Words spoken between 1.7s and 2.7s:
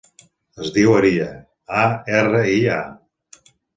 a, erra, i,